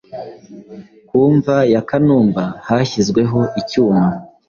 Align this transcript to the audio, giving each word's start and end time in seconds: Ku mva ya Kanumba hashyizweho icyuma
Ku 1.07 1.19
mva 1.35 1.57
ya 1.73 1.81
Kanumba 1.89 2.43
hashyizweho 2.67 3.39
icyuma 3.61 4.03